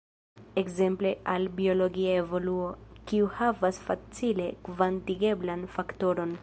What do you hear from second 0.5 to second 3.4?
Ekzemple al biologia evoluo, kiu